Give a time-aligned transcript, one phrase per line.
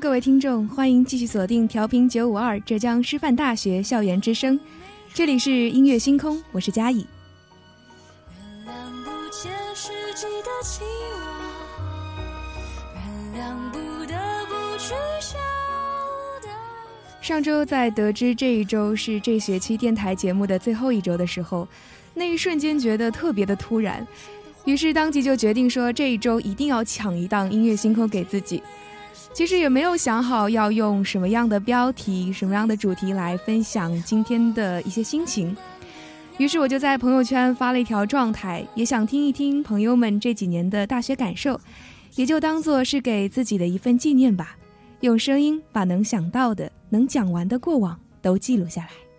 [0.00, 4.58] 各位听众，欢迎继续锁定调频九五二浙江师范大学校园之声，
[5.12, 7.06] 这里是音乐星空，我是佳怡。
[17.20, 21.68] 上周在得知这一周是这学期电台节目的最后一周的时候，
[22.14, 24.06] 那一瞬间觉得特别的突然，
[24.64, 28.62] 于是当即就决定说这一周一定要抢一档音乐星空给自己。
[29.32, 35.56] 其实也没有想好要用什么样的标题、什么样的主题来分享今天的一些心情，
[36.36, 41.58] 于是我就在朋友圈发了一条状态，也想听一听朋友们这几年的大学感受，
[42.16, 44.56] 也就当做是给自己的一份纪念吧。
[45.00, 49.09] 用声音把能想到的、能讲完的过往都记录下来。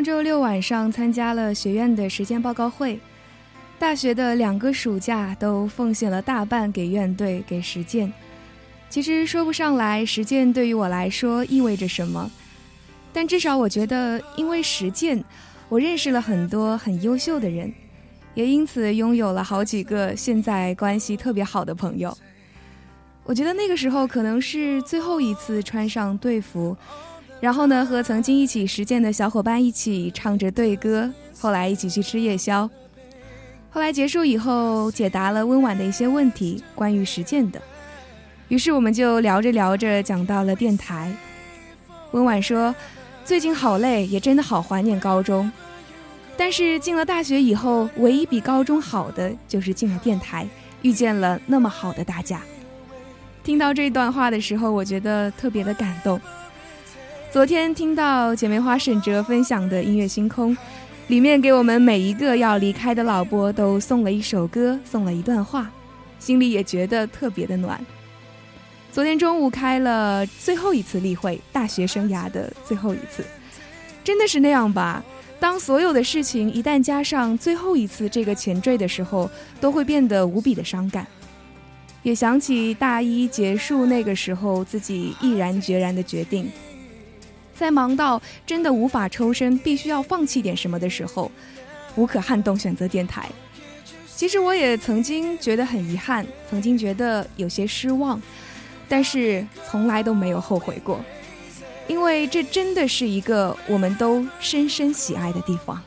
[0.00, 2.98] 上周六晚上参加了学院的实践报告会，
[3.78, 8.10] 大学的两个暑假都奉献了大半给院队给实践。
[8.88, 12.30] 其实说不上来实践对于我来说意味着什么，
[13.12, 15.22] 但至少我觉得，因为实践，
[15.68, 17.70] 我认识了很多很优秀的人，
[18.32, 22.16] 也因此拥有了好几个现在关系特别好的朋友。
[23.24, 26.74] 我觉得那个时候可能是最后一次穿上队服。
[27.40, 32.68] 然后呢，和曾经一起实践的小伙伴一起唱着对歌，后来一起去吃夜宵。
[33.70, 37.60] 后来结束以后，解答了温婉的一些问题，关于实践的。
[38.48, 41.10] 于是我们就聊着聊着，讲到了电台。
[42.10, 42.74] 温婉说
[43.24, 45.50] ：“最近好累，也真的好怀念高中。
[46.36, 50.46] 但是进了大学以后，唯一比高中好的就是进了电台，
[50.82, 52.42] 遇见了那么好的大家。”
[53.44, 56.20] 听到这段话的时候，我觉得特别的感动。
[57.32, 60.56] 昨天听到姐妹花沈哲分享的音乐星空，
[61.06, 65.70] 里面给我们每一个要离开的老伯都送了一首歌，送了一段话，
[66.18, 67.80] 心里也觉得特别的暖。
[68.90, 73.24] 昨天中午开了最后一次例会，大学生涯的最后一次，
[74.02, 75.00] 真的是那样吧？
[75.38, 79.30] 当所有的事情一旦加上最后一次这个前缀的时候，
[79.60, 81.06] 都会变得无比的伤感。
[82.02, 86.50] 也想起大一结束那个时候自己毅然决然的决定。
[87.60, 91.30] 在忙到真的无法抽身，必须要放弃点什么的时候，
[91.94, 93.28] 无可撼动选择电台。
[94.16, 98.18] 其实我也曾经觉得很遗憾，曾经觉得有些失望，
[98.88, 101.04] 但是从来都没有后悔过，
[101.86, 105.82] 因为这真的是一个我们都深深喜爱的地方。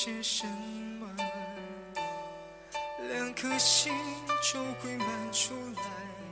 [0.00, 0.46] 些什
[1.00, 1.08] 么，
[3.08, 3.92] 两颗心
[4.40, 6.27] 就会满出来。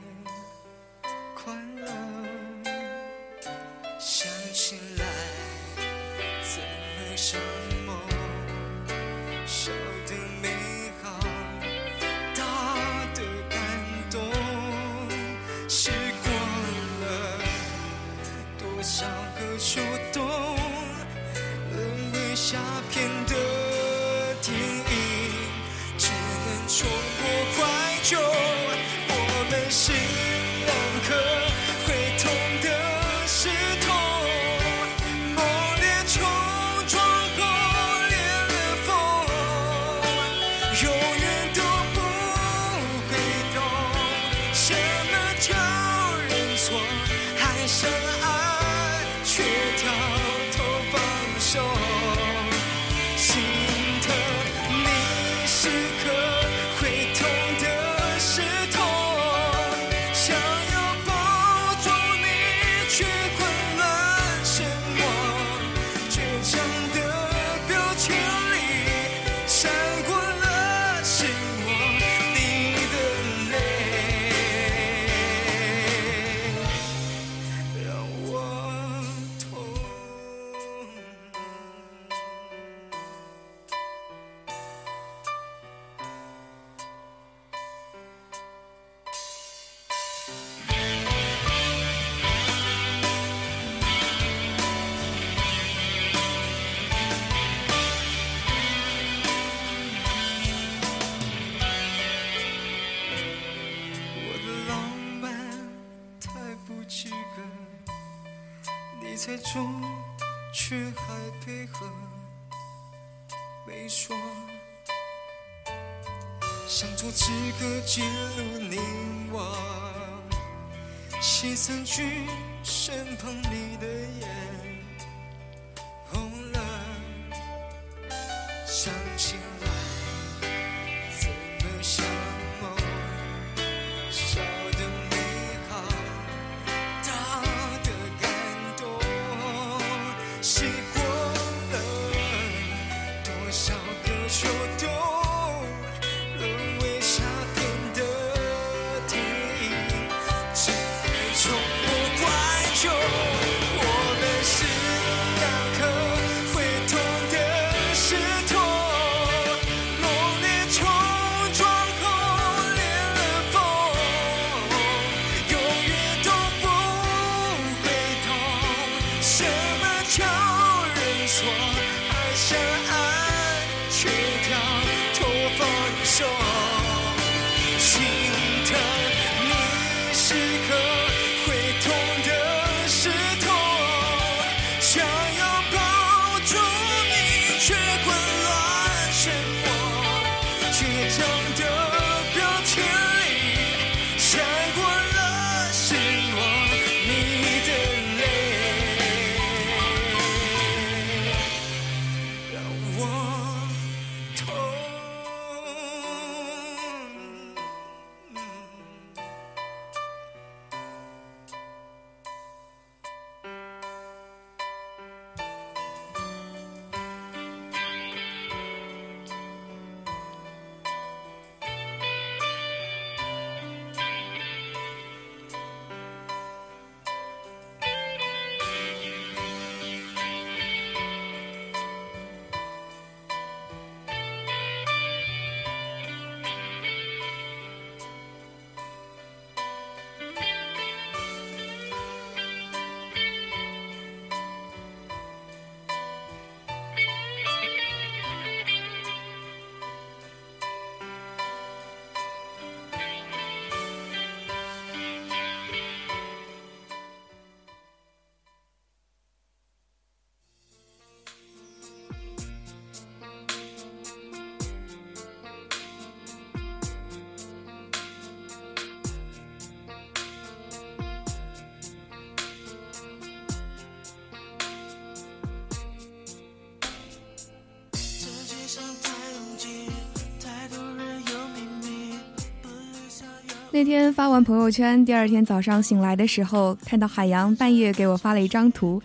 [283.77, 288.99] 那天发完朋友圈，第二天早上醒来的时候，看到海洋半夜给我发了一张图，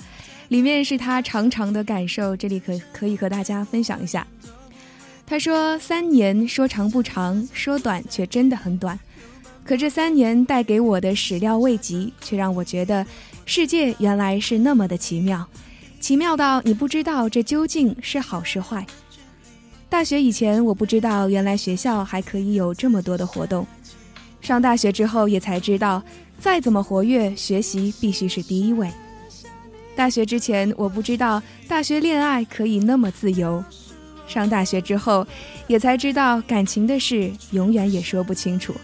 [0.48, 4.26] 里面是他长长的感受，这里可可以和大家分享一下。
[5.26, 8.98] 他说：“三年说长不长，说短却真的很短。
[9.62, 13.04] 可这三年带给我的始料未及，却让我觉得
[13.44, 15.46] 世界原来是那么的奇妙，
[16.00, 18.86] 奇妙到你不知道这究竟是好是坏。
[19.90, 23.66] 大学以前我不知道，原来学校还可以有这么多的活动。
[24.42, 26.02] 上大学之后也才知道，
[26.38, 28.90] 再怎么活跃，学习必须是第一位。
[29.94, 33.64] 大学之前我不知道，大学恋爱可以那么自由。”
[34.26, 35.26] 上大学之后，
[35.66, 38.74] 也才知道感情的事永远也说不清楚。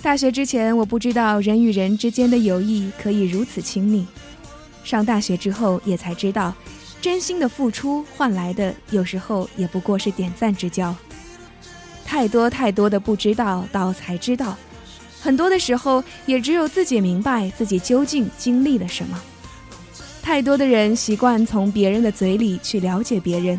[0.00, 4.06] 大学之前，我不知道人与人之间的友谊可以如此亲密。
[4.82, 6.52] 上大学之后，也才知道，
[7.00, 10.94] 真心的付出换来的有时候也不过是点赞之交。
[12.12, 14.54] 太多太多的不知道到才知道，
[15.18, 19.18] 很多的时候也只有自己明白自己究竟经历了什么。
[20.20, 23.58] 太多的人习惯从别人的嘴里去了解别人。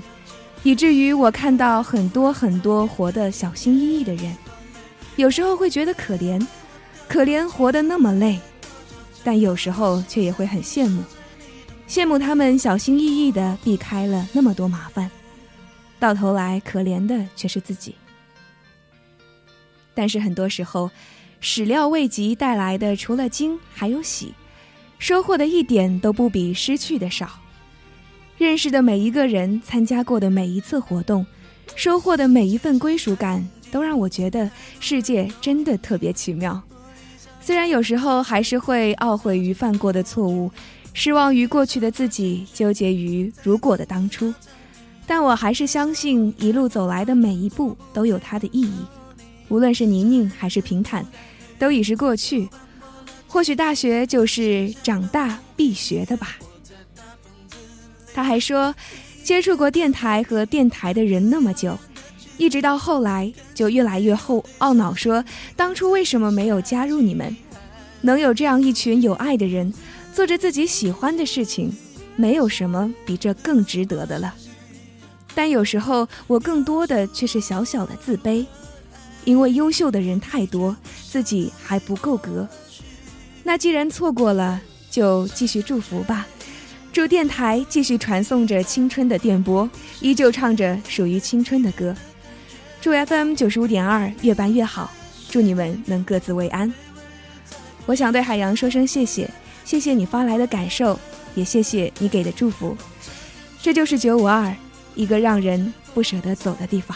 [0.61, 4.31] 以至于我看到很多很多活得小心翼翼的人，
[5.15, 6.39] 有时候会觉得可怜，
[7.07, 8.39] 可怜活得那么累，
[9.23, 11.01] 但有时候却也会很羡慕，
[11.89, 15.09] 羡慕他们小心翼翼地避开了那么多麻烦，
[15.99, 17.95] 到头来可怜的却是自己。
[19.93, 20.89] 但是很多时候，
[21.39, 24.33] 始料未及带来的除了惊还有喜，
[24.99, 27.29] 收获的一点都不比失去的少。
[28.37, 31.25] 认识的每一个人，参加过的每一次活动，
[31.75, 36.61] 收获的每一份归属感，都让我觉得世界真的特别奇妙。
[37.39, 40.49] 虽然有时候还是会懊悔于犯过的错误，
[40.93, 44.33] 失望于过去的自己，纠结于如果的当初，
[45.05, 48.85] 但我还是相信一路走来的每一步都有它的意义。
[49.53, 51.05] 无论是泥泞还是平坦，
[51.59, 52.49] 都已是过去。
[53.27, 56.39] 或许大学就是长大必学的吧。
[58.15, 58.73] 他还说，
[59.23, 61.77] 接触过电台和电台的人那么久，
[62.39, 65.23] 一直到后来就越来越后懊恼，说
[65.55, 67.37] 当初为什么没有加入你们？
[68.01, 69.71] 能有这样一群有爱的人，
[70.11, 71.71] 做着自己喜欢的事情，
[72.15, 74.33] 没有什么比这更值得的了。
[75.35, 78.43] 但有时候我更多的却是小小的自卑，
[79.25, 80.75] 因为优秀的人太多，
[81.09, 82.47] 自己还不够格。
[83.43, 86.25] 那既然错过了，就继续祝福吧。
[86.91, 91.95] 祝电台继续传送着青春的电波，依旧唱着属于青春的歌。
[92.79, 94.91] 祝 FM 九十五点二越办越好，
[95.29, 96.71] 祝你们能各自为安。
[97.85, 99.29] 我想对海洋说声谢谢，
[99.65, 100.99] 谢谢你发来的感受，
[101.33, 102.77] 也谢谢你给的祝福。
[103.61, 104.55] 这就是九五二，
[104.95, 106.95] 一个让人不舍得走的地方。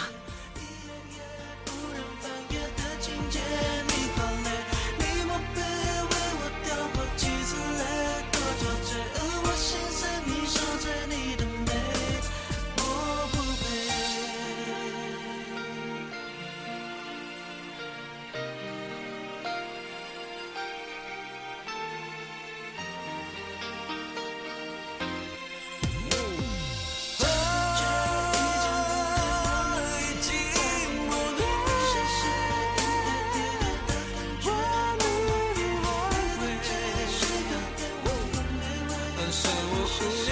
[39.32, 40.27] 谁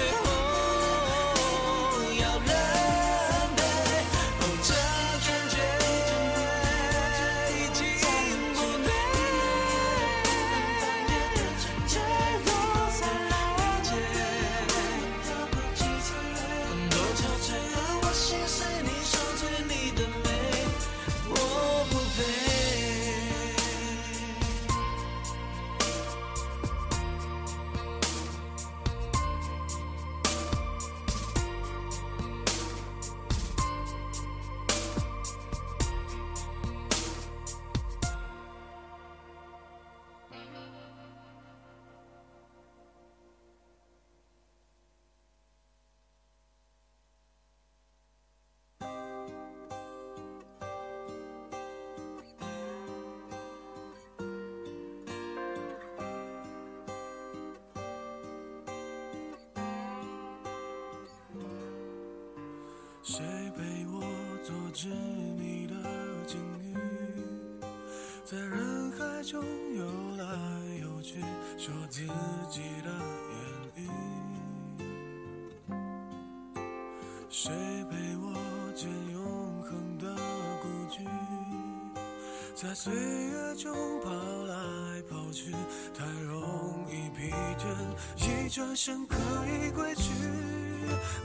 [88.76, 89.16] 倦，一转身可
[89.46, 90.10] 以归去。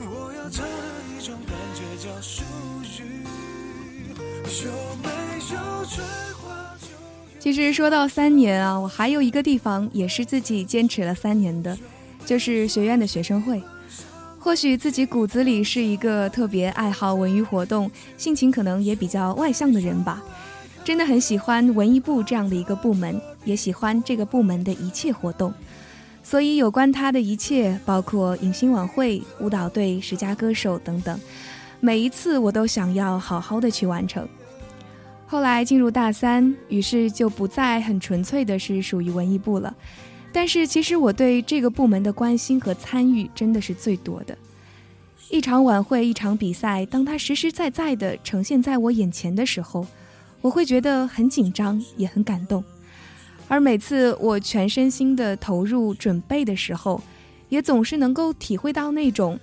[0.00, 0.64] 我要找
[1.14, 2.42] 一种感觉叫属
[2.82, 3.22] 于，
[4.64, 5.08] 有没
[5.54, 5.98] 有追
[6.34, 11.76] 花就有其实说到三年啊，我还有一个地方也是自己坚持了三年的，
[12.24, 13.62] 就是学院的学生会。
[14.38, 20.20] 或许自己骨子里是一个特别爱好文娱活动，性情可能也比较外向的人吧。
[20.82, 25.54] 真的很喜欢文艺部这样的一个部门，也喜欢这个部门的一切活动。
[26.22, 31.20] 所以有关他的一切，包括迎新晚会、舞蹈队、十佳歌手等等，
[31.80, 34.26] 每一次我都想要好好的去完成。
[35.26, 39.74] 后来进入大三，于是就不再很纯粹的是属于文艺部了。
[40.32, 44.36] 但是其实我对这个部门的关心和参与真的是最多的。
[45.28, 49.86] 一场晚会，一场比赛，当它实实在在的呈现在我眼前的时候，
[50.40, 52.62] 我会觉得很紧张，也很感动。
[53.52, 56.98] 而每次我全身心的投入准备的时候，
[57.50, 59.38] 也总是能够体会到那种，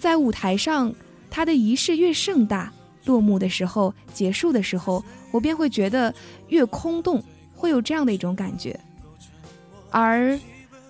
[0.00, 0.92] 在舞台上
[1.30, 2.72] 它的仪式越盛大，
[3.04, 6.12] 落幕的时候、结束的时候，我便会觉得
[6.48, 7.22] 越空洞，
[7.54, 8.76] 会有这样的一种感觉。
[9.90, 10.36] 而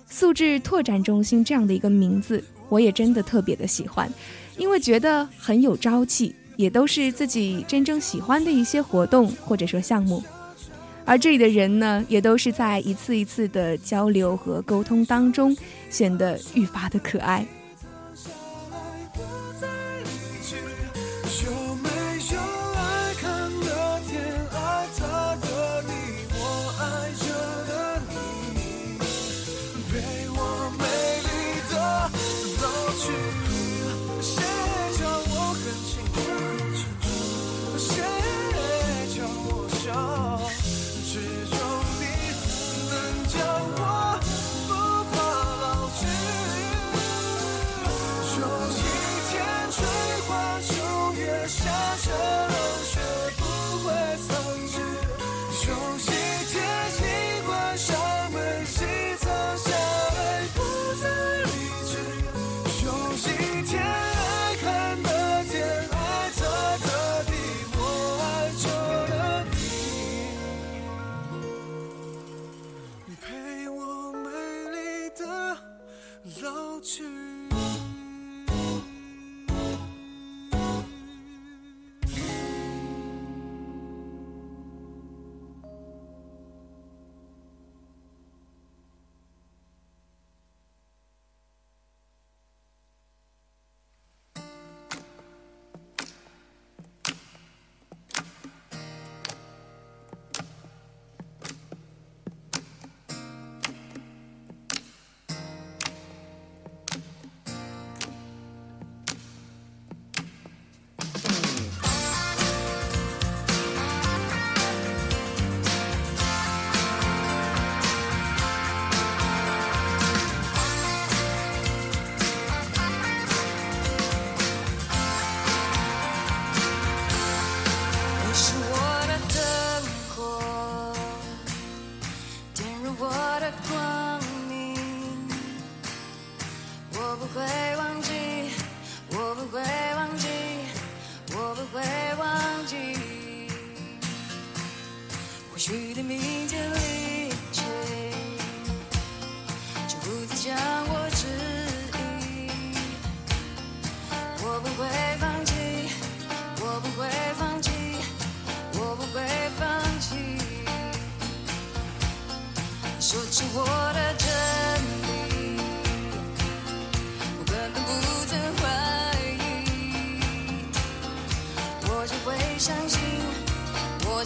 [0.08, 4.10] 素质拓展中心这样的一个名字，我也真的特别的喜欢，
[4.56, 10.24] 因为觉得很有朝气，也都是自己真正喜欢的一些活动或者说项目。
[11.06, 15.56] 而这里的人呢，也都是在一次一次的交流和沟通当中，
[15.88, 17.46] 显得愈发的可爱。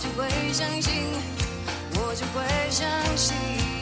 [0.01, 1.05] 就会相信，
[1.93, 3.80] 我就会相信。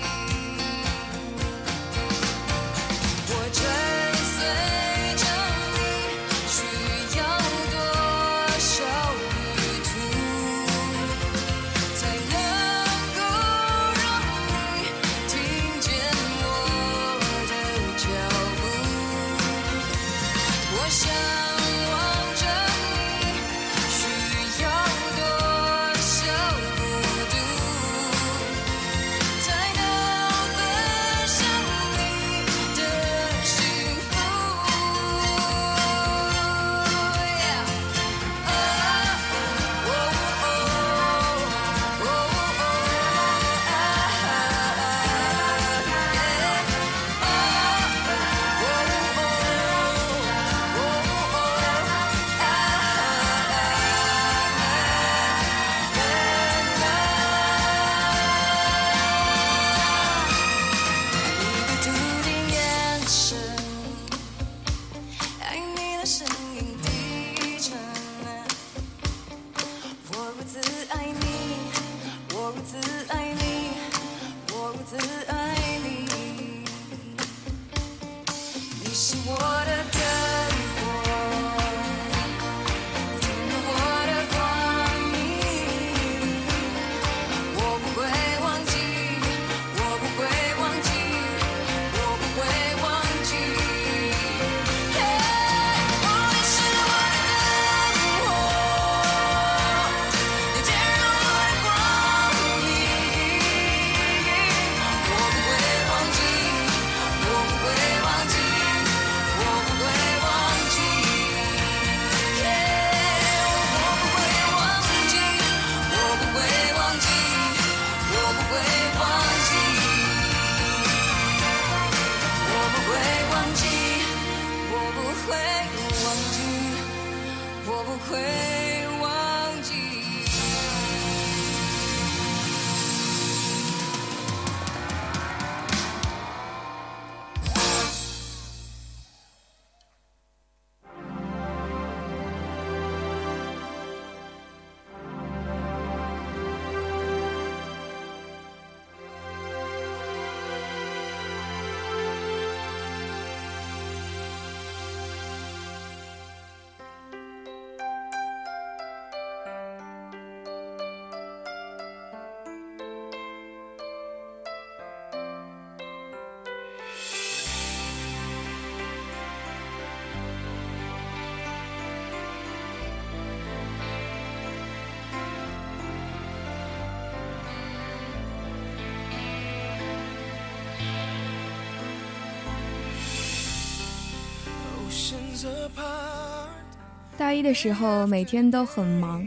[187.18, 189.26] 大一的时候，每天都很忙，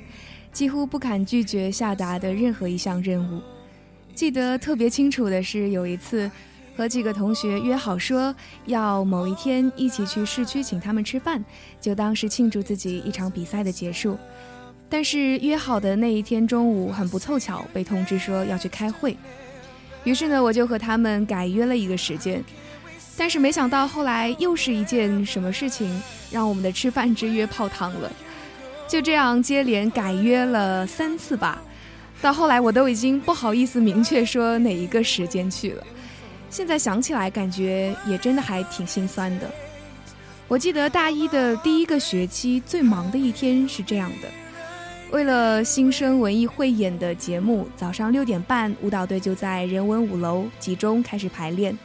[0.53, 3.41] 几乎不敢拒绝下达的任何一项任务。
[4.15, 6.31] 记得特别清楚的是，有一次
[6.73, 8.33] 和几个同学约好说
[8.65, 11.43] 要某一天一起去市区请他们吃饭，
[11.81, 14.17] 就当是庆祝自己一场比赛的结束。
[14.87, 19.17] 但是约好的那一天中午，很不凑巧被通知说要去开会，
[20.05, 22.41] 于是呢，我就和他们改约了一个时间。
[23.17, 26.01] 但是没想到后来又是一件什么事情，
[26.31, 28.11] 让我们的吃饭之约泡汤了。
[28.87, 31.61] 就这样接连改约了三次吧，
[32.21, 35.83] 到后来我都已经不好意思明确说哪一个时间去了。
[36.49, 39.49] 现在想起来，感觉也真的还挺心酸的。
[40.47, 44.27] 我记得大一的第一个学期最忙的一天是这样的：
[45.11, 51.77] 为了新生文艺汇演的节目，早上六点半，舞蹈队就在人文五楼集中开始排练。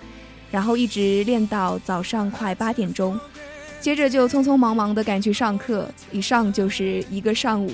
[0.50, 3.18] 然后一直练到早上快八点钟，
[3.80, 7.72] 接着就匆匆忙忙地赶去上课，一上就是一个上午。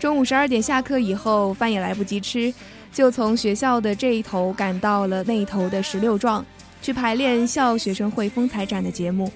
[0.00, 2.52] 中午十二点下课以后，饭也来不及吃，
[2.92, 6.44] 就从学校的这一头赶到了那一头的十六幢，
[6.80, 9.30] 去排练校学生会风采展的节目。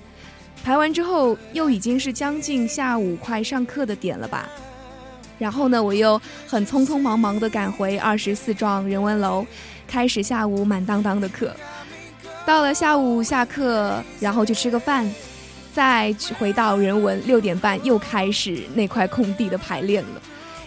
[0.65, 4.49] 排完之后，又已经是将近下午快上课的点了吧。
[5.39, 9.47] 然后呢，我又很匆匆忙忙地赶回二十四幢人文楼，
[9.87, 11.55] 开始下午满当当的课。
[12.45, 15.09] 到了下午下课，然后去吃个饭，
[15.79, 20.21] 再回到人文，六点半又开始那块空地的排练了，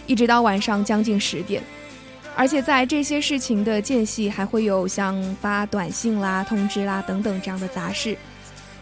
[0.06, 1.62] 一直到晚上将近十点。
[2.34, 8.16] 而且在这些事情的间隙，还会有像发短信啦、通知啦等等这样的杂事。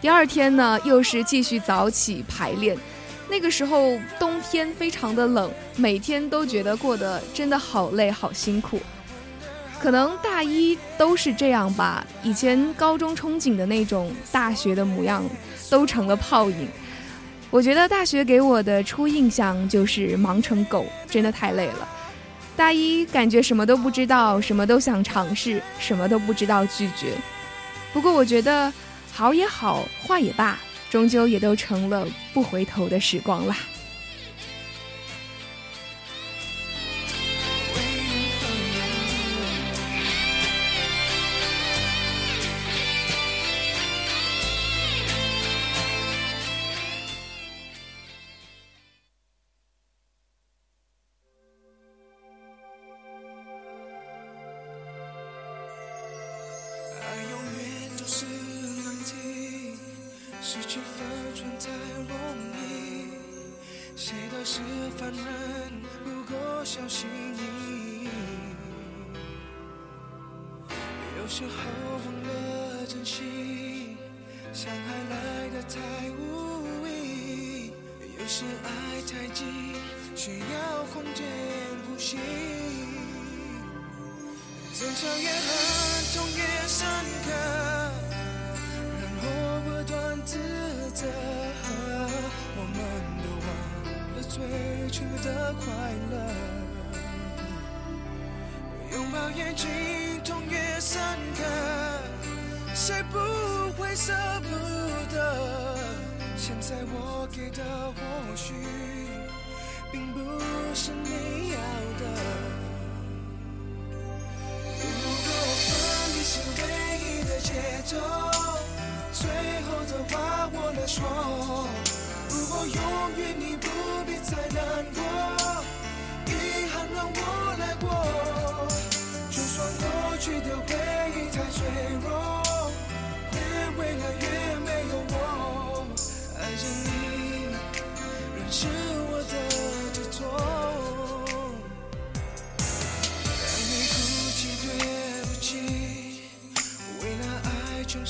[0.00, 2.78] 第二天呢，又是继续早起排练。
[3.28, 8.78] 那个时候冬天非常的冷，每天都觉得过得真的好累、好辛苦。
[9.80, 15.24] 可能大一都是这样吧，以前高中憧憬的那种大学的模样，
[15.70, 16.68] 都成了泡影。
[17.50, 21.88] 我觉得大学给我的初印象就是忙成狗，真的太累了。
[22.56, 27.12] 大一感觉什么都不知道，什么都想尝试，什么都不知道拒绝。
[27.92, 28.72] 不过我觉得
[29.12, 30.59] 好也好，坏也罢，
[30.90, 33.56] 终究也都成了不回头的时光了。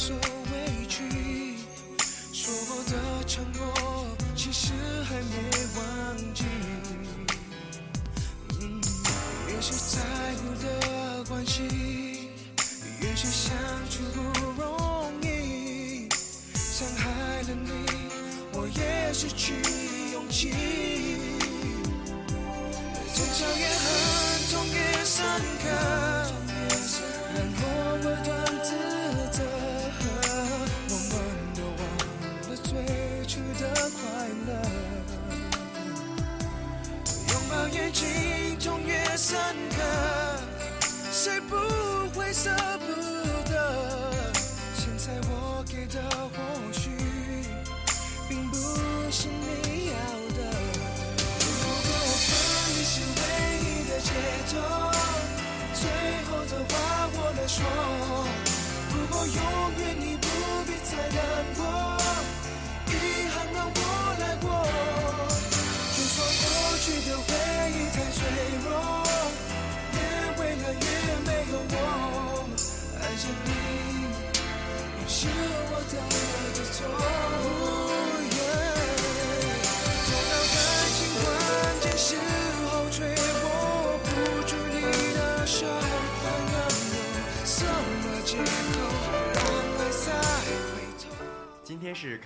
[0.09, 0.30] 爱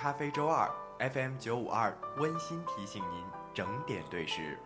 [0.04, 4.58] 咖啡周二，FM 九五二温馨提醒您整点对时。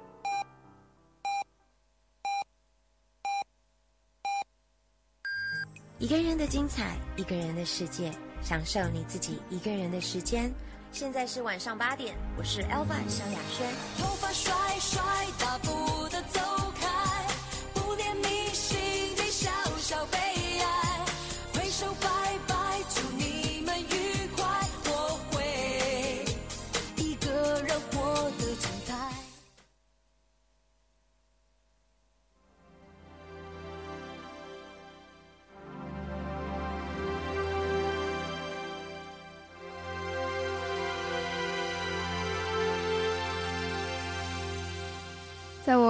[5.98, 8.10] 一个人的精彩，一个人的世界，
[8.42, 10.52] 享受你自己一个人的时间。
[10.90, 13.72] 现在是晚上八点，我是 Elva 萧亚轩。
[13.96, 15.00] 头发甩甩，
[15.38, 15.70] 大步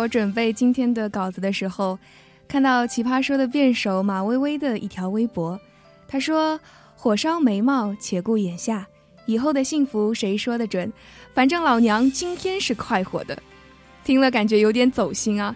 [0.09, 1.99] 准备今天的稿子的时候，
[2.49, 5.61] 看到奇葩说的辩手马薇薇的一条微博，
[6.09, 6.59] 她说
[6.97, 8.87] ：“火烧眉毛，且顾眼下，
[9.27, 10.91] 以后的幸福谁说得准？
[11.35, 13.41] 反正老娘今天是快活的。”
[14.03, 15.55] 听了感觉有点走心啊。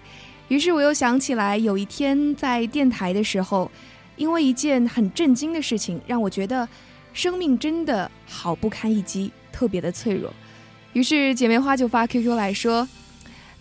[0.48, 3.70] 于是我又想起来，有一天在电台的时候，
[4.16, 6.68] 因为一件很震惊的事情，让我觉得
[7.14, 10.30] 生命真的好不堪一击，特别的脆弱。
[10.92, 12.86] 于是姐妹花就发 QQ 来说。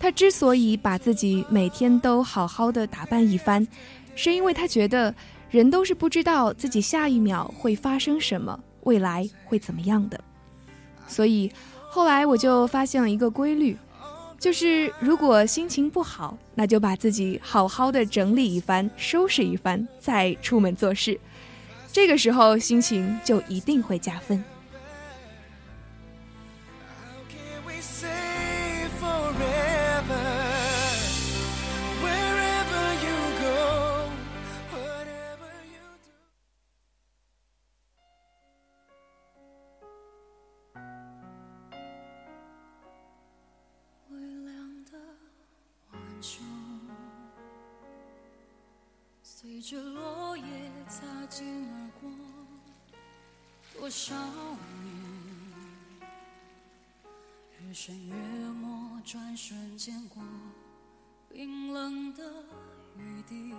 [0.02, 3.68] 她之所以把自己每天都好好的打扮一番，
[4.16, 5.14] 是因为她觉得
[5.52, 10.20] 人都是不知道自己下一秒会发生什么，未来会怎么样的。
[11.06, 11.52] 所以
[11.88, 13.78] 后来我就发现了一个规律，
[14.40, 21.20] 就是如果心情不好，那就把自己好好的整理一番，收拾一番，再出门做事。
[21.92, 24.44] 这个时候心情就一定会加分。
[49.41, 50.43] 随着落叶
[50.88, 52.12] 擦肩而过，
[53.73, 54.13] 多少
[54.84, 54.93] 年，
[57.60, 60.21] 日升月没，转瞬间过，
[61.27, 62.23] 冰冷的
[62.95, 63.51] 雨滴，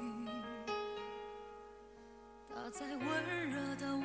[2.48, 4.04] 打在温热的我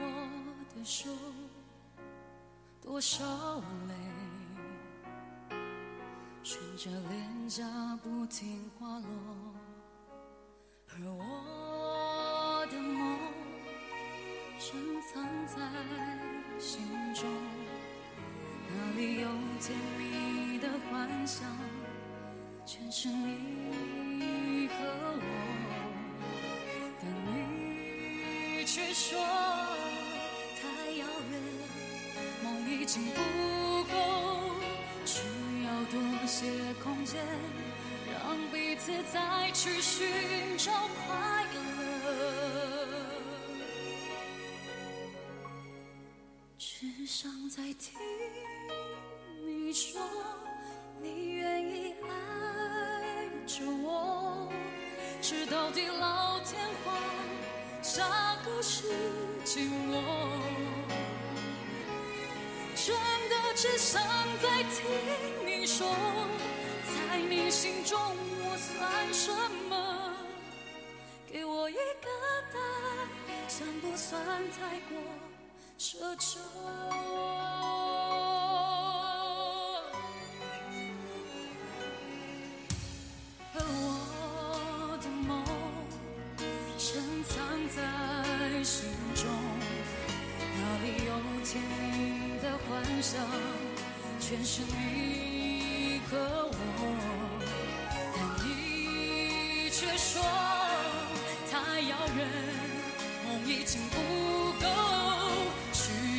[0.75, 1.11] 的手，
[2.81, 3.23] 多少
[3.87, 3.93] 泪。
[6.41, 9.07] 顺着脸颊不停滑落，
[10.87, 11.56] 而我
[14.69, 15.55] 深藏在
[16.59, 16.81] 心
[17.13, 17.23] 中，
[18.67, 19.29] 那里有
[19.61, 21.47] 甜蜜的幻想，
[22.65, 24.73] 全是你和
[25.15, 25.21] 我，
[27.01, 29.17] 但你却说
[30.59, 31.33] 太遥远，
[32.43, 33.21] 梦已经不
[33.85, 33.95] 够，
[35.05, 35.23] 需
[35.63, 35.95] 要多
[36.27, 36.51] 些
[36.83, 37.23] 空间，
[38.11, 40.73] 让彼此再去寻找
[41.07, 41.36] 快乐。
[47.77, 47.99] 听
[49.45, 50.01] 你说，
[50.99, 54.51] 你愿意爱着我，
[55.21, 56.95] 直到地老天荒，
[57.83, 58.83] 下个世
[59.43, 60.01] 纪末。
[62.75, 62.95] 真
[63.29, 64.01] 的只想
[64.41, 64.85] 再听
[65.45, 65.87] 你说，
[66.83, 69.31] 在你心中我算什
[69.69, 70.13] 么？
[71.31, 72.09] 给我一个
[72.53, 73.07] 答案，
[73.47, 74.19] 算不算
[74.51, 74.97] 太过
[75.79, 76.39] 奢求？
[83.53, 85.45] 而我的梦
[86.79, 87.37] 深藏
[87.69, 87.77] 在
[88.63, 89.29] 心中。
[90.59, 91.11] 那里有
[91.45, 93.21] 甜蜜的幻想，
[94.19, 96.17] 全是你和
[96.51, 96.55] 我，
[98.15, 100.19] 但你却说
[101.51, 102.27] 太遥远，
[103.27, 103.95] 梦已经不
[104.59, 104.65] 够，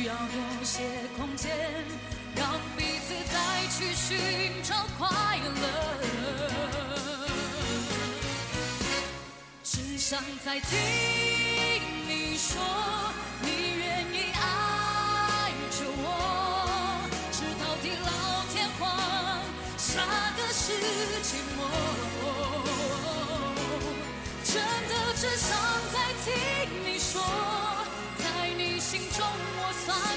[0.09, 0.81] 要多些
[1.15, 1.55] 空间，
[2.35, 3.37] 让彼此再
[3.69, 4.17] 去寻
[4.63, 5.63] 找快乐。
[9.63, 10.79] 只想再听
[12.07, 12.59] 你说，
[13.43, 18.09] 你愿意爱着我，直到地老
[18.51, 18.81] 天荒，
[19.77, 20.01] 下
[20.35, 20.73] 个世
[21.21, 21.59] 纪末。
[24.43, 24.55] 真
[24.89, 25.55] 的只想
[25.93, 25.95] 再
[26.25, 26.27] 听
[26.83, 27.21] 你说，
[28.17, 28.25] 在
[28.57, 29.23] 你心中
[29.61, 29.68] 我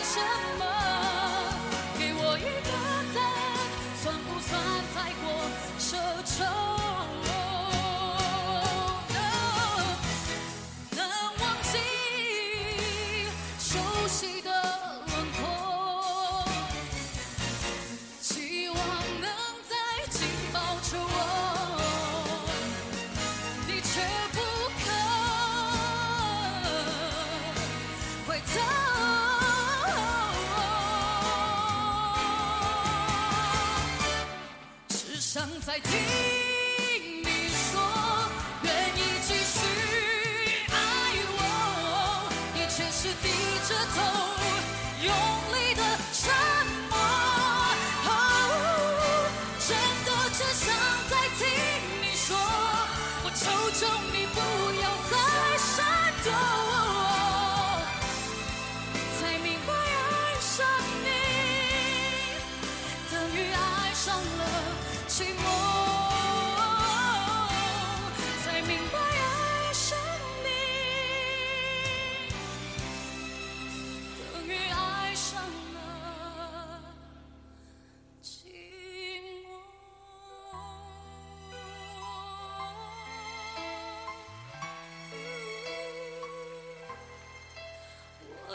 [0.02, 0.20] 什
[0.58, 0.64] 么？
[1.98, 3.22] 给我一个答案，
[4.02, 4.50] 算不算
[4.94, 5.24] 太过
[5.78, 5.90] 奢
[6.24, 6.81] 求？
[65.14, 65.44] 寂寞，
[68.42, 69.98] 才明白爱上
[70.42, 70.48] 你，
[74.32, 75.42] 等于爱上
[75.74, 75.76] 了
[78.22, 78.24] 寂
[79.44, 79.44] 寞。
[88.48, 88.50] 我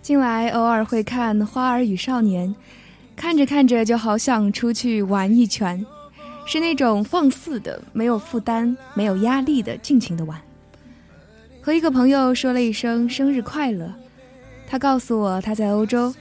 [0.00, 2.48] 近来偶尔会看《花儿与少年》，
[3.16, 5.84] 看着看着就好想出去玩一圈，
[6.46, 10.40] 是那种放肆的、没有负担、没有压力的尽情的玩。
[11.60, 13.92] 和一个朋友说了一声生日快乐，
[14.68, 16.14] 他告诉我他在欧洲，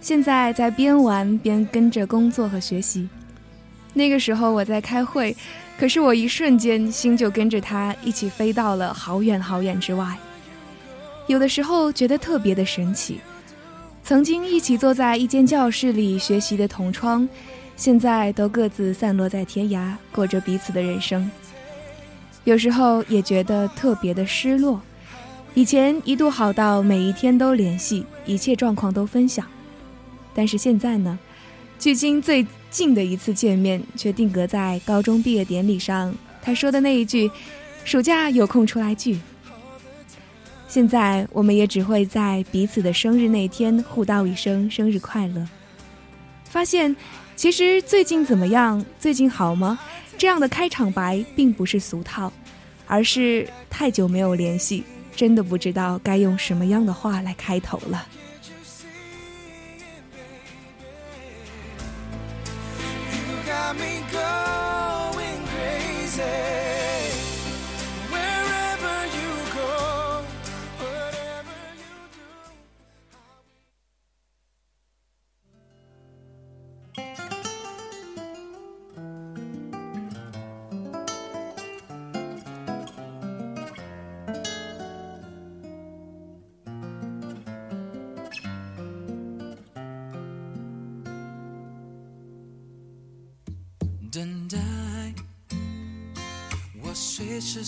[0.00, 3.08] 现在在边玩边跟着工作和学习。
[3.94, 5.36] 那个时候我在开会，
[5.78, 10.16] 可是我一瞬间心就跟着他一起飞到了好远好远之外。
[11.26, 13.20] 有的时候觉得特别的神奇，
[14.02, 17.28] 曾经一起坐在一间教室里学习的同窗，
[17.76, 21.30] 现在都各自散落在天涯，过着彼此的人生。
[22.44, 24.80] 有时候也觉得特别的失落。
[25.54, 29.44] 以前一度好到每一天都联系，一切状况都分享，
[30.34, 31.18] 但是现在呢？
[31.78, 36.12] 距今最近的一次见面却定格在高中毕业典礼上，
[36.42, 37.30] 他说的那一句
[37.84, 39.18] ：“暑假有空出来聚。”
[40.66, 45.48] 现在我们也只会在彼此的生日那天互道一声生日快乐。
[46.44, 46.94] 发现，
[47.36, 48.84] 其实最近怎么样？
[48.98, 49.78] 最近好吗？
[50.18, 52.32] 这样的开场白并不是俗套，
[52.86, 54.82] 而是太久没有联系，
[55.14, 58.04] 真的不知道该用什么样的话来开头了。
[63.74, 63.76] 等
[66.16, 66.67] 待，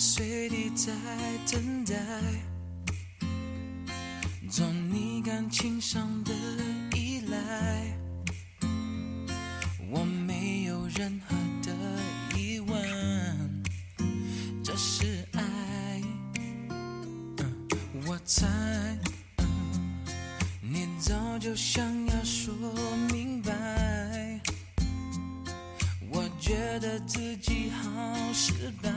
[0.01, 0.93] 随时随地在
[1.53, 1.95] 等待，
[4.51, 6.33] 做你感情上的
[6.97, 7.37] 依赖。
[9.91, 11.75] 我没有任何的
[12.35, 13.63] 疑问，
[14.65, 15.43] 这是爱。
[18.07, 18.47] 我猜，
[20.63, 22.55] 你早就想要说
[23.13, 23.51] 明白。
[26.13, 28.91] 我觉得自己好失败，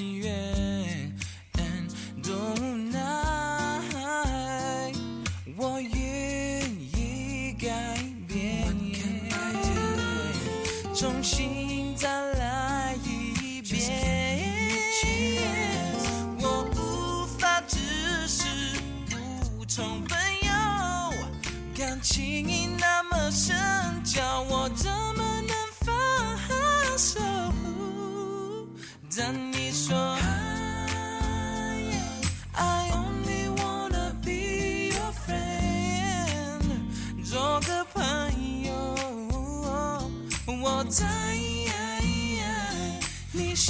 [0.00, 0.59] 音乐，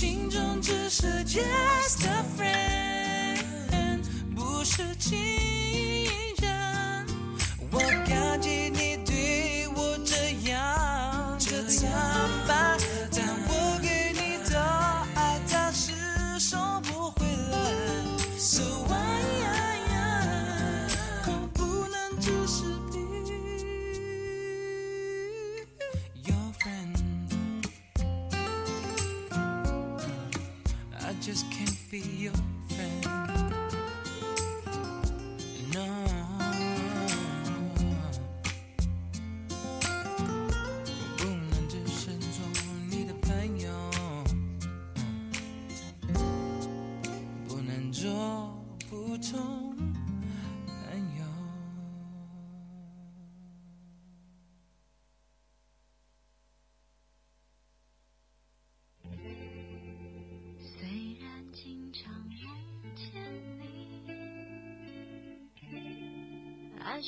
[0.01, 2.70] 心中只是 just a friend，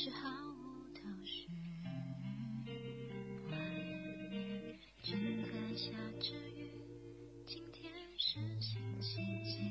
[0.03, 1.47] 是毫无头绪。
[3.49, 3.55] 外
[4.29, 6.67] 面正在下着雨，
[7.45, 9.61] 今天是星期几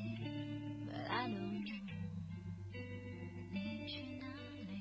[1.13, 1.69] butiknow
[3.51, 4.25] 你去哪
[4.71, 4.73] 里？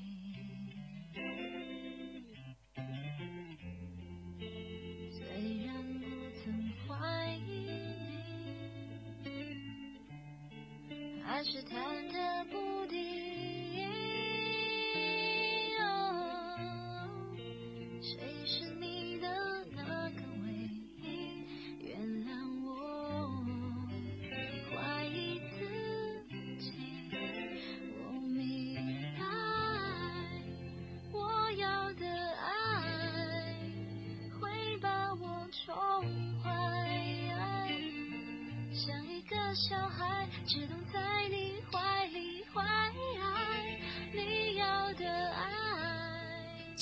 [5.10, 5.20] 虽
[5.66, 5.68] 然
[6.00, 6.06] 不
[6.42, 6.42] 曾
[6.88, 7.68] 怀疑
[9.22, 9.28] 你，
[11.22, 11.76] 还是忐
[12.10, 12.56] 忑不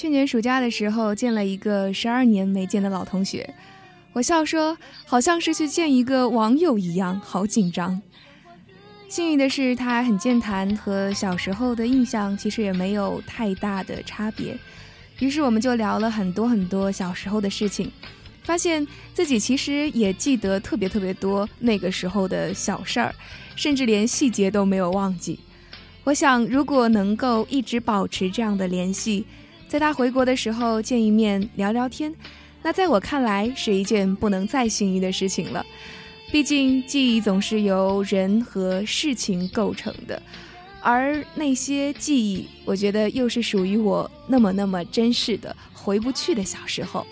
[0.01, 3.53] 去年暑假的时候，见了一个十二年没见的老同学，
[4.15, 4.75] 我笑说，
[5.05, 8.01] 好像是去见一个网友一样，好紧张。
[9.11, 14.57] 幸运的是，他很健谈，和小时候的印象其实也没有太大的差别。
[15.19, 17.93] 于是我们就聊了很多很多小时候的事情，
[18.43, 23.15] 发现自己其实也记得特别特别多那个时候的小事儿，
[23.55, 25.39] 甚至连细节都没有忘记。
[26.05, 29.27] 我想，如果能够一直保持这样的联系，
[29.71, 32.13] 在他回国的时候见一面聊聊天，
[32.61, 35.65] 那在我看来是一件不能再幸运的事情了。
[36.33, 40.21] 毕竟记忆总是由人和事情构成的，
[40.83, 47.07] 而那些记忆，我觉得又是属于我那么那么珍视的、回不去的小时候。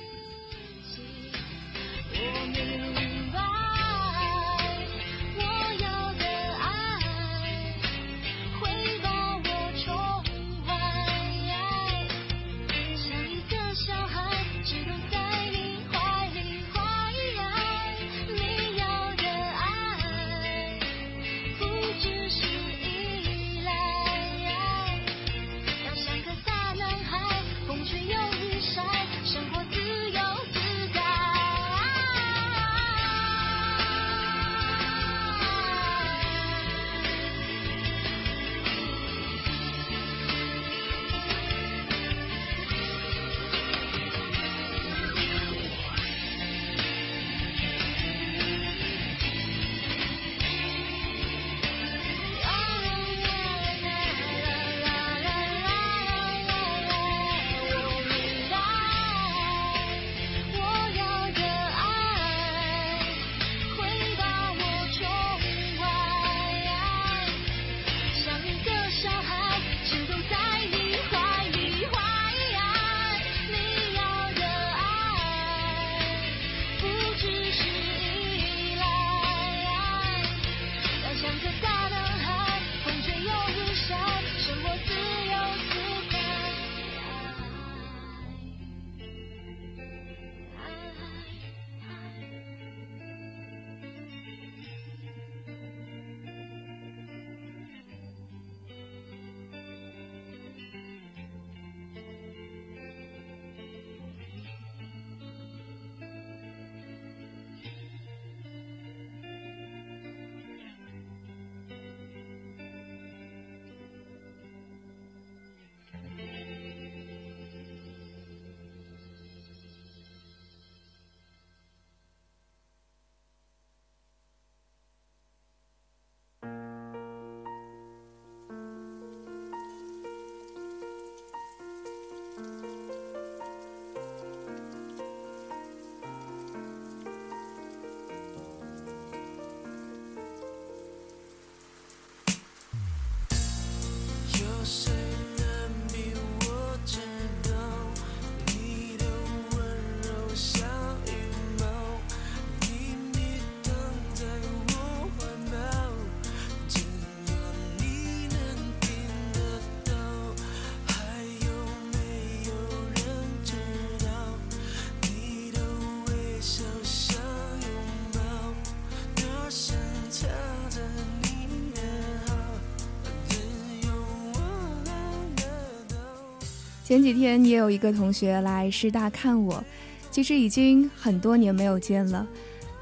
[176.99, 179.63] 前几天也有一个同学来师大看我，
[180.11, 182.27] 其实已经很多年没有见了，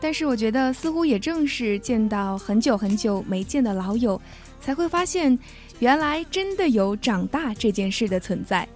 [0.00, 4.18] 但是我觉得似乎也正是见到很久很久没见的老友，
[4.58, 5.38] 才会发现
[5.80, 8.66] 原来真的有长大这件事的存在。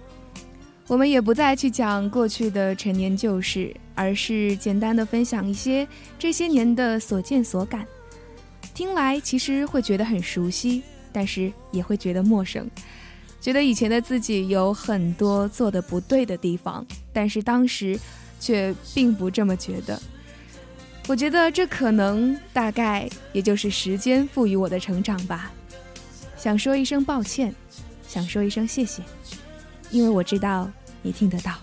[0.85, 5.87] 我们也不再去讲过去的陈年旧事，而是简单的分享一些
[6.19, 7.83] 这些年的所见所感。
[8.75, 12.69] 听来其实会觉得很熟悉，但是也会觉得陌生。
[13.41, 17.99] 觉得以前的自己有很多做的不对的地方，但是当时
[18.39, 19.99] 却并不这么觉得。
[21.07, 25.51] 我觉得这可能大概也就是时间赋予我的成长吧。
[26.37, 27.53] 想说一声抱歉，
[28.07, 29.01] 想说一声谢谢，
[29.89, 30.71] 因为我知道
[31.01, 31.55] 你听得到。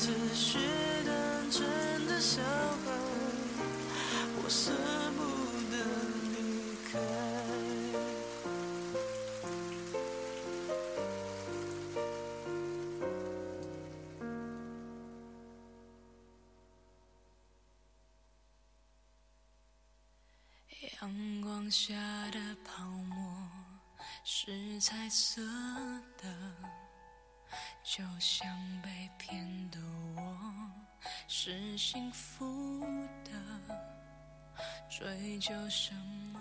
[0.00, 0.58] 只是
[1.04, 2.86] 单纯的小孩，
[4.36, 4.70] 我舍
[5.16, 5.20] 不
[5.72, 5.76] 得
[6.34, 6.36] 离
[6.88, 6.98] 开。
[21.00, 21.94] 阳光下
[22.30, 23.16] 的泡沫
[24.24, 25.42] 是彩色
[26.22, 26.24] 的。
[27.88, 28.46] 就像
[28.82, 29.78] 被骗的
[30.14, 30.22] 我
[31.26, 32.84] 是幸福
[33.24, 33.30] 的，
[34.90, 35.94] 追求什
[36.34, 36.38] 么？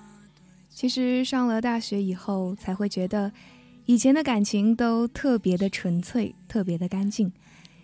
[0.69, 3.31] 其实上了大学以后，才会觉得
[3.85, 7.31] 以前的感情都特别的纯粹，特别的干净，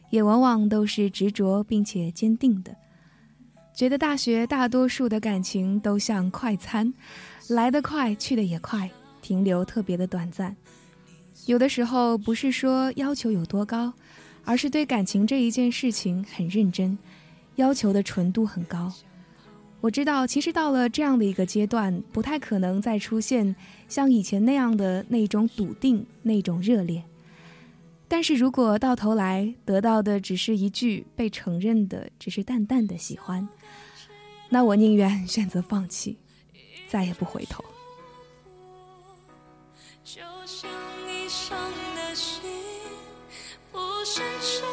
[0.10, 2.76] 也往往都是执着并且坚定的。
[3.74, 6.94] 觉得大学大多数的感情都像快餐，
[7.48, 8.92] 来得快，去得也快，
[9.22, 10.54] 停留特别的短暂。
[11.46, 13.94] 有的时候不是说要求有多高，
[14.46, 16.98] 而是对感情这一件事情很认真，
[17.56, 18.92] 要求的纯度很高。
[19.82, 23.54] 我知道，其实到了这样的一个阶段，不太可能再出现
[23.90, 27.04] 像以前那样的那种笃定、那种热烈。
[28.08, 33.46] 但是如果到头来得到的只是一句被承认的，只是淡淡的喜欢，
[34.48, 36.18] 那我宁愿 选择放弃，
[36.88, 37.62] 再也不回头。
[40.06, 40.70] 就像
[41.54, 42.42] 伤的心，
[43.72, 44.73] 不是沉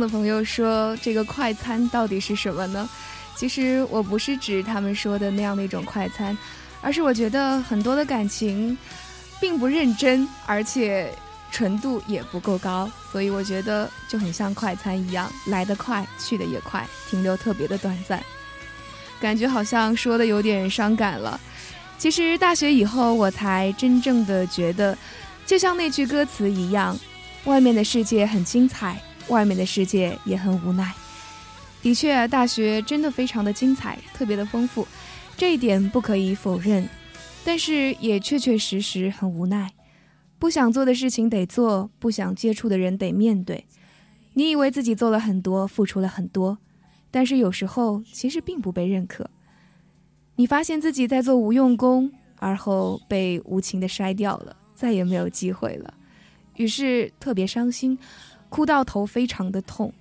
[0.00, 2.88] 的朋友说，这个快餐到底是什么呢？
[3.36, 6.36] 其实我不是指他们说的那样的一种快餐，
[6.80, 8.76] 而是我觉得很多的感情
[9.40, 11.12] 并不认真，而且
[11.50, 18.20] 纯度也不够高，所以我觉得就很像快餐一样，来得快，去的也快，停留特别的短暂，
[19.20, 21.40] 感觉好像说的有点伤感了。
[21.96, 24.96] 其实大学以后，我才真正的觉得，
[25.46, 26.98] 就像那句歌词一样，
[27.44, 30.92] 外面的世界很精彩，外面的世界也很无奈。
[31.80, 34.86] 的确，大学真的非常的精彩，特别的丰富，
[35.36, 36.88] 这一点不可以否认。
[37.44, 39.72] 但是也确确实实很无奈，
[40.38, 43.64] 不想做的事情得做，不想接触的人得面对。
[44.34, 46.58] 你以为自己做了很多，付出了很多，
[47.10, 49.30] 但是有时候其实并不被认可。
[50.36, 55.94] 你发现自己在做无用功，而后被无情的筛掉了，再也没有机会了，
[56.56, 57.98] 于是特别伤心，
[58.48, 59.92] 哭到头非常的痛。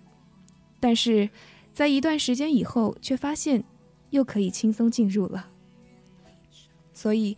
[0.80, 1.30] 但是。
[1.78, 3.64] 在一段时间以后，却发现
[4.10, 5.48] 又可以轻松进入了。
[6.92, 7.38] 所以，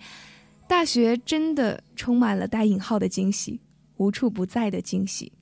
[0.66, 3.60] 大学真的充满了带引号的惊喜，
[3.98, 5.34] 无处不在的惊喜。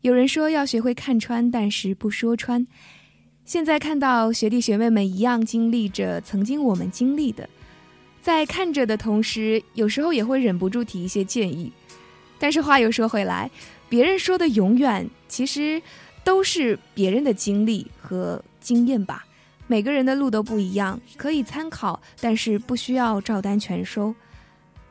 [0.00, 2.66] 有人说要学会看穿，但是不说穿。
[3.44, 7.48] 现在看到学弟学妹们一样经历着曾经我们经历的，
[8.20, 11.70] 在看着的同时，有时候也会忍不住提一些建议。
[12.40, 13.48] 但是话又说回来，
[13.92, 15.82] 别人说的永远其实。
[16.24, 19.26] 都是别人的经历和经验吧，
[19.66, 24.14] 每个人的路都不一样，可以参考，但是不需要照单全收。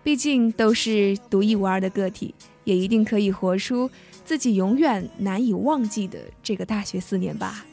[0.03, 2.35] 毕竟都是独一无二的个体，
[2.65, 3.89] 也一定可以活出
[4.25, 7.65] 自己永远难以忘记的这个大学四年吧。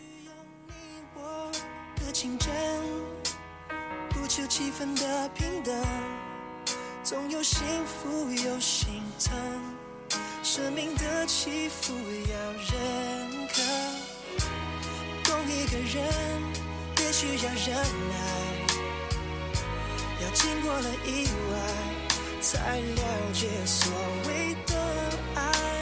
[7.03, 9.78] 总有幸福有心疼。
[10.43, 13.61] 生命的起伏要认可，
[15.25, 15.97] 懂一个人
[16.99, 17.77] 也需要忍
[18.09, 18.15] 耐，
[20.23, 21.55] 要经过了意外，
[22.41, 23.93] 才了解所
[24.27, 24.75] 谓的
[25.35, 25.78] 爱。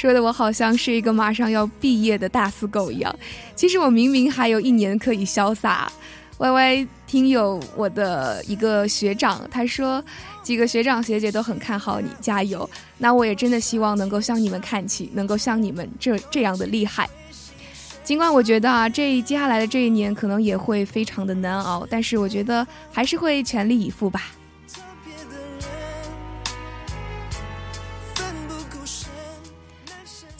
[0.00, 3.14] 说的我好像是一个马上要毕业的大四狗一样，
[3.54, 5.92] 其实我明明还有一年可以潇洒。
[6.38, 10.02] Y Y 听友，我的一个学长，他说
[10.42, 12.68] 几个学长学姐都很看好你，加油。
[12.96, 17.06] 那我也真的希望能够向你们看齐，能够像你们这这样的厉害。
[18.02, 24.32] 尽管我觉得啊，这接下来的这一年可能也会非常的难熬，但是我觉得还是会全力以赴吧。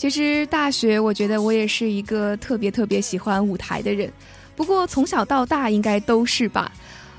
[0.00, 4.10] 其实大学，我觉得我也是一个特别特别喜欢舞台的人。
[4.56, 6.72] 不过从小到大应该都是吧，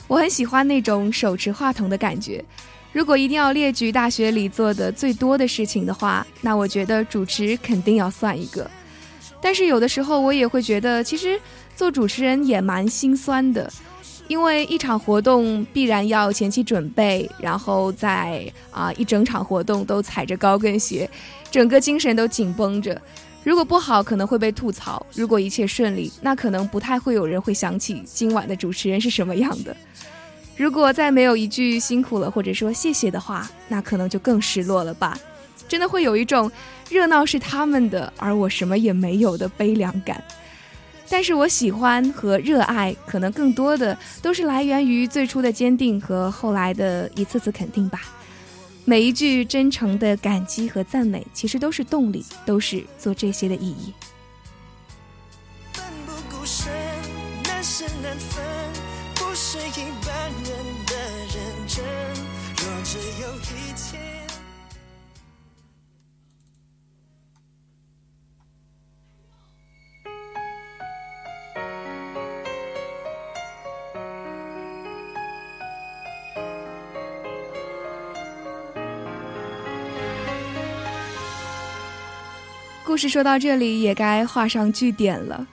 [0.07, 2.43] 我很喜欢那种手持话筒的感觉。
[2.91, 8.67] 如果一定要列举大学里做的最多的事情的话，那我觉得主持肯定要算一个。
[9.39, 11.39] 但是有的时候我也会觉得，其实
[11.75, 13.71] 做主持人也蛮心酸的，
[14.31, 21.09] 因为一场活动必然要前期准备，然后在啊一整场活动都踩着高跟鞋，
[21.51, 22.99] 整个精神都紧绷着。
[23.43, 29.75] 如果不好，可能会被吐槽；如果一切顺利，那可能不太会有人会想起今晚的主持人是什么样的。
[30.55, 35.19] 如果再没有一句辛苦了或者说谢谢的话，那可能就更失落了吧。
[35.67, 36.49] 真的会有一种
[36.89, 40.23] 热闹是他们的，而我什么也没有的悲凉感。
[41.11, 48.01] 但是我喜欢和热爱，可能更多的都是来源于最初的坚定和后来的一次次肯定吧。
[48.85, 53.93] 每一句真诚的感激和赞美，其实都是动力，都是做这些的意义。
[82.91, 85.47] 故事说到这里也该画上句点了。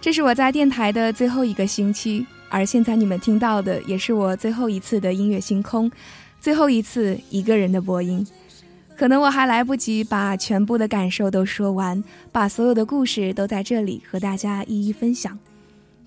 [0.00, 5.88] 这是我在电台的最后一个星期，而现在你们听到的也是我最后一次的音乐星空，
[6.40, 8.26] 最后一次一个人的播音。
[8.96, 12.02] 可能我还来不及把全部的感受都说完，
[12.32, 15.38] 把所有的故事都在这里和大家一一分享。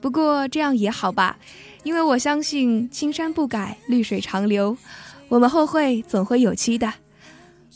[0.02, 1.38] 不过这样也好吧，
[1.84, 4.78] 因为我相信青山不改，绿水长流，
[5.30, 6.96] 我们后会总会有期的。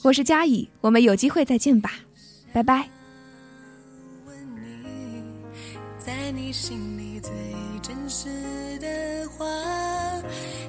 [0.02, 1.94] 我是佳怡，我们有机会再见吧，
[2.54, 2.90] 拜拜。
[5.98, 7.32] 在你心里最
[7.82, 8.30] 真实
[8.80, 9.46] 的话，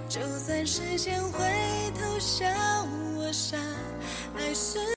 [0.08, 1.38] 就算时间回
[1.94, 2.46] 头笑
[3.16, 3.56] 我傻，
[4.36, 4.80] 爱是。